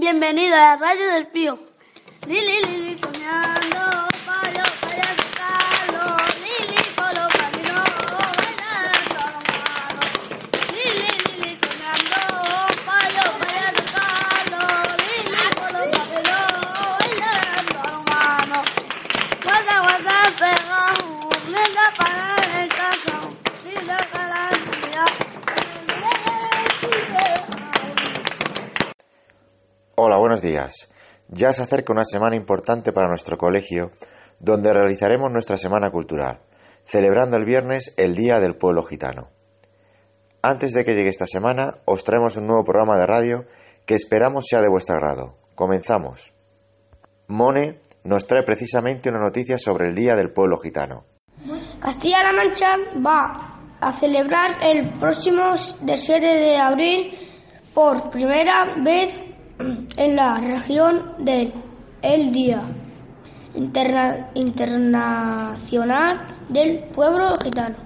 Bienvenido 0.00 0.54
a 0.54 0.58
la 0.58 0.76
radio 0.76 1.12
del 1.12 1.26
Pío. 1.26 1.58
Lili, 2.28 2.62
Lili, 2.68 2.96
soñando, 2.96 4.07
Ya 31.28 31.52
se 31.52 31.62
acerca 31.62 31.92
una 31.92 32.04
semana 32.04 32.36
importante 32.36 32.92
para 32.92 33.08
nuestro 33.08 33.36
colegio, 33.36 33.90
donde 34.40 34.72
realizaremos 34.72 35.30
nuestra 35.30 35.56
semana 35.56 35.90
cultural, 35.90 36.40
celebrando 36.84 37.36
el 37.36 37.44
viernes 37.44 37.92
el 37.96 38.14
Día 38.14 38.40
del 38.40 38.56
Pueblo 38.56 38.82
Gitano. 38.82 39.28
Antes 40.42 40.72
de 40.72 40.84
que 40.84 40.94
llegue 40.94 41.10
esta 41.10 41.26
semana, 41.26 41.72
os 41.84 42.04
traemos 42.04 42.36
un 42.36 42.46
nuevo 42.46 42.64
programa 42.64 42.96
de 42.96 43.06
radio 43.06 43.44
que 43.84 43.94
esperamos 43.94 44.46
sea 44.48 44.62
de 44.62 44.68
vuestro 44.68 44.96
agrado. 44.96 45.36
Comenzamos. 45.54 46.32
Mone 47.26 47.80
nos 48.04 48.26
trae 48.26 48.42
precisamente 48.42 49.10
una 49.10 49.20
noticia 49.20 49.58
sobre 49.58 49.88
el 49.88 49.94
Día 49.94 50.16
del 50.16 50.32
Pueblo 50.32 50.56
Gitano. 50.56 51.04
Castilla-La 51.80 52.32
Mancha 52.32 52.76
va 53.04 53.58
a 53.80 53.92
celebrar 53.98 54.62
el 54.62 54.98
próximo 54.98 55.56
7 55.56 56.20
de 56.20 56.56
abril 56.56 57.28
por 57.74 58.10
primera 58.10 58.76
vez 58.82 59.24
en 59.96 60.16
la 60.16 60.40
región 60.40 61.02
del 61.18 61.52
el 62.02 62.32
Día 62.32 62.62
Interna- 63.54 64.30
Internacional 64.34 66.36
del 66.48 66.84
Pueblo 66.94 67.32
Gitano. 67.42 67.76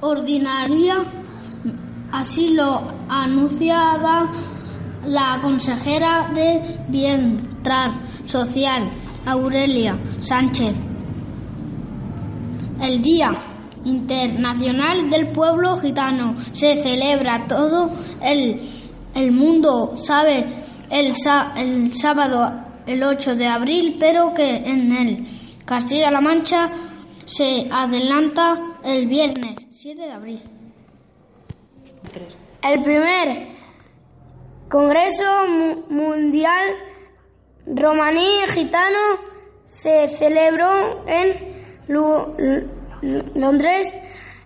ordinaria, 0.00 0.96
así 2.12 2.54
lo 2.54 2.92
anunciaba 3.08 4.30
la 5.04 5.38
consejera 5.40 6.30
de 6.34 6.78
Bienestar 6.88 7.90
Social, 8.24 8.90
Aurelia 9.26 9.96
Sánchez. 10.18 10.76
El 12.80 13.00
Día 13.00 13.30
Internacional 13.84 15.08
del 15.08 15.32
Pueblo 15.32 15.76
Gitano 15.76 16.34
se 16.52 16.76
celebra 16.76 17.46
todo 17.46 17.92
el, 18.20 18.81
el 19.14 19.32
mundo, 19.32 19.96
sabe, 19.96 20.44
el, 20.90 21.12
el 21.56 21.94
sábado 21.96 22.64
el 22.86 23.02
8 23.02 23.34
de 23.34 23.46
abril, 23.46 23.96
pero 24.00 24.32
que 24.34 24.48
en 24.56 24.92
el 24.92 25.62
Castilla-La 25.64 26.20
Mancha 26.20 26.70
se 27.24 27.68
adelanta 27.70 28.78
el 28.84 29.06
viernes 29.06 29.56
7 29.70 30.00
de 30.02 30.12
abril. 30.12 30.42
El 32.62 32.82
primer 32.82 33.48
Congreso 34.68 35.24
Mu- 35.48 35.82
Mundial 35.90 36.70
Romaní 37.66 38.26
Gitano 38.48 38.98
se 39.66 40.08
celebró 40.08 41.04
en 41.06 41.62
Londres 43.34 43.96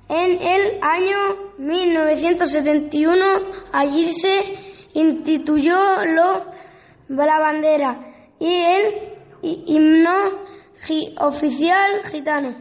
en 0.09 0.31
el 0.41 0.79
año 0.83 1.17
1971. 1.59 3.25
Allí 3.73 4.07
se 4.07 4.66
instituyó 5.01 5.79
lo- 6.05 6.47
la 7.09 7.39
bandera 7.39 8.01
y 8.39 8.53
el 8.55 8.95
hi- 9.43 9.65
himno 9.67 10.11
oficial 11.21 12.03
gitano. 12.11 12.57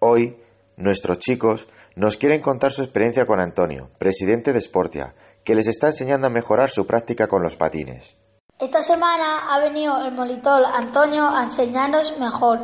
Hoy, 0.00 0.36
nuestros 0.76 1.18
chicos 1.18 1.68
nos 1.94 2.16
quieren 2.16 2.40
contar 2.40 2.72
su 2.72 2.82
experiencia 2.82 3.26
con 3.26 3.40
Antonio, 3.40 3.90
presidente 3.98 4.52
de 4.52 4.60
Sportia, 4.60 5.14
que 5.44 5.54
les 5.54 5.66
está 5.68 5.88
enseñando 5.88 6.26
a 6.26 6.30
mejorar 6.30 6.70
su 6.70 6.86
práctica 6.86 7.26
con 7.28 7.42
los 7.42 7.56
patines. 7.56 8.16
Esta 8.58 8.80
semana 8.82 9.52
ha 9.54 9.60
venido 9.60 10.00
el 10.04 10.12
monitor 10.12 10.64
Antonio 10.72 11.28
a 11.28 11.44
enseñarnos 11.44 12.18
mejor 12.18 12.58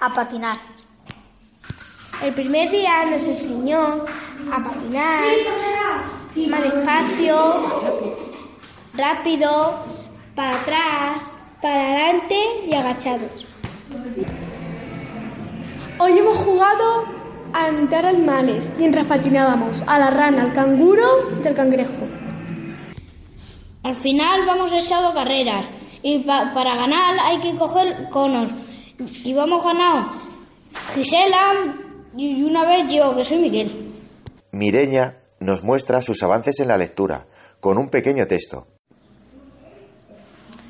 a 0.00 0.12
patinar. 0.14 0.56
El 2.22 2.34
primer 2.34 2.70
día 2.70 3.04
nos 3.10 3.22
enseñó 3.24 4.04
a 4.52 4.62
patinar 4.68 5.24
más 6.48 6.62
despacio, 6.62 7.64
rápido, 8.94 9.84
para 10.34 10.60
atrás, 10.60 11.36
para 11.60 11.80
adelante 11.80 12.36
y 12.66 12.74
agachados. 12.74 13.46
Hoy 15.98 16.18
hemos 16.18 16.38
jugado 16.38 17.04
a 17.52 17.68
imitar 17.68 18.06
animales 18.06 18.64
mientras 18.78 19.06
patinábamos 19.06 19.76
a 19.86 19.98
la 19.98 20.10
rana, 20.10 20.42
al 20.44 20.52
canguro 20.52 21.04
y 21.42 21.46
al 21.46 21.54
cangrejo. 21.54 22.06
Al 23.84 23.94
final 23.96 24.46
vamos 24.46 24.72
echado 24.72 25.12
carreras 25.12 25.66
y 26.02 26.20
pa- 26.20 26.52
para 26.54 26.76
ganar 26.76 27.16
hay 27.22 27.38
que 27.40 27.54
coger 27.56 28.08
conos. 28.10 28.50
Y 29.24 29.34
vamos 29.34 29.64
ganado 29.64 30.12
Gisela 30.94 31.74
y 32.16 32.42
una 32.42 32.64
vez 32.64 32.88
yo, 32.92 33.14
que 33.16 33.24
soy 33.24 33.38
Miguel. 33.38 33.92
Mireña 34.52 35.16
nos 35.42 35.62
muestra 35.62 36.02
sus 36.02 36.22
avances 36.22 36.60
en 36.60 36.68
la 36.68 36.76
lectura, 36.76 37.26
con 37.60 37.78
un 37.78 37.88
pequeño 37.88 38.26
texto. 38.26 38.66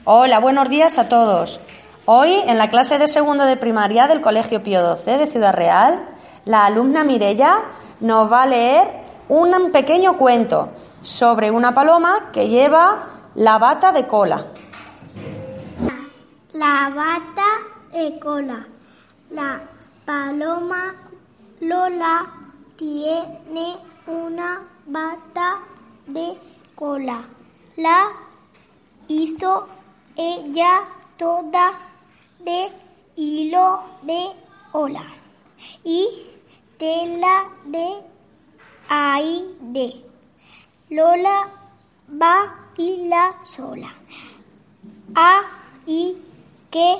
Hola, 0.04 0.40
buenos 0.40 0.68
días 0.68 0.98
a 0.98 1.08
todos. 1.08 1.60
Hoy, 2.06 2.34
en 2.46 2.58
la 2.58 2.68
clase 2.68 2.98
de 2.98 3.06
segundo 3.06 3.44
de 3.44 3.56
primaria 3.56 4.08
del 4.08 4.20
Colegio 4.20 4.62
Pío 4.62 4.96
XII 4.96 5.18
de 5.18 5.26
Ciudad 5.28 5.54
Real, 5.54 6.08
la 6.44 6.66
alumna 6.66 7.04
Mirella 7.04 7.62
nos 8.00 8.30
va 8.30 8.42
a 8.42 8.46
leer 8.46 9.02
un 9.28 9.70
pequeño 9.70 10.18
cuento 10.18 10.70
sobre 11.02 11.50
una 11.50 11.72
paloma 11.72 12.30
que 12.32 12.48
lleva 12.48 13.06
la 13.36 13.58
bata 13.58 13.92
de 13.92 14.06
cola. 14.06 14.46
La 16.52 16.90
bata 16.94 17.46
de 17.92 18.18
cola. 18.18 18.66
La 19.30 19.60
paloma 20.04 20.94
Lola 21.60 22.26
tiene 22.76 23.76
una 24.06 24.62
bata 24.86 25.60
de 26.06 26.38
cola. 26.74 27.22
La 27.76 28.12
hizo 29.08 29.68
ella 30.16 30.84
toda 31.16 31.78
de 32.40 32.70
hilo 33.16 33.82
de 34.02 34.32
ola 34.72 35.04
y 35.84 36.08
tela 36.78 37.48
de 37.64 38.02
aire. 38.88 40.04
Lola 40.90 41.48
va 42.20 42.54
y 42.76 43.08
la 43.08 43.34
sola. 43.44 43.92
A 45.14 45.42
y 45.86 46.16
que 46.70 46.96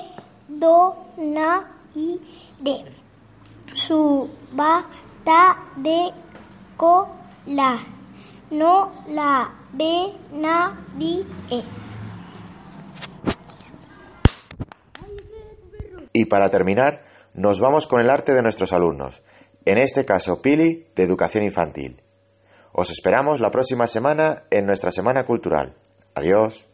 do 0.47 0.95
na 1.17 1.65
y 1.95 2.19
de 2.59 2.85
su 3.73 4.29
bata 4.51 5.57
de 5.75 6.11
cola 6.77 7.79
no 8.53 8.91
la 9.07 9.51
ve 9.73 10.13
nadie. 10.31 11.25
Y 16.13 16.25
para 16.25 16.49
terminar, 16.49 17.03
nos 17.33 17.59
vamos 17.59 17.87
con 17.87 17.99
el 17.99 18.09
arte 18.09 18.33
de 18.33 18.43
nuestros 18.43 18.71
alumnos, 18.71 19.23
en 19.65 19.79
este 19.79 20.05
caso 20.05 20.41
Pili, 20.41 20.87
de 20.95 21.03
Educación 21.03 21.43
Infantil. 21.43 22.03
Os 22.71 22.91
esperamos 22.91 23.39
la 23.39 23.49
próxima 23.49 23.87
semana 23.87 24.43
en 24.51 24.65
nuestra 24.65 24.91
Semana 24.91 25.25
Cultural. 25.25 25.75
Adiós. 26.15 26.67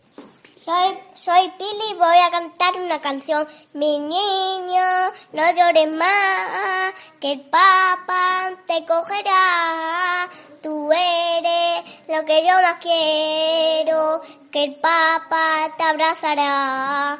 Soy, 0.57 0.99
soy 1.13 1.51
Pili 1.57 1.91
y 1.91 1.95
voy 1.95 2.17
a 2.25 2.29
cantar 2.29 2.75
una 2.75 2.99
canción. 2.99 3.47
Mi 3.73 3.97
niño, 3.97 4.83
no 5.31 5.43
llores 5.55 5.91
más, 5.93 6.93
que 7.19 7.33
el 7.33 7.41
papá 7.41 8.51
te 8.65 8.85
cogerá. 8.85 10.29
Tú 10.61 10.91
eres 10.91 11.83
lo 12.07 12.25
que 12.25 12.45
yo 12.45 12.53
más 12.61 12.79
quiero, 12.81 14.21
que 14.51 14.63
el 14.65 14.75
papá 14.75 15.73
te 15.77 15.83
abrazará. 15.83 17.19